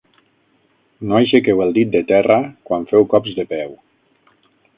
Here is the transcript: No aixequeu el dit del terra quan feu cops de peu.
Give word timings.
No 1.11 1.19
aixequeu 1.19 1.61
el 1.65 1.75
dit 1.75 1.91
del 1.97 2.07
terra 2.13 2.39
quan 2.71 2.89
feu 2.95 3.07
cops 3.13 3.37
de 3.43 3.47
peu. 3.53 3.79